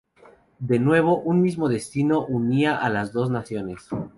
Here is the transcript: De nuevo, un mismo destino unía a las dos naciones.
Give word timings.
De 0.57 0.79
nuevo, 0.79 1.19
un 1.21 1.43
mismo 1.43 1.69
destino 1.69 2.25
unía 2.25 2.75
a 2.75 2.89
las 2.89 3.13
dos 3.13 3.29
naciones. 3.29 3.87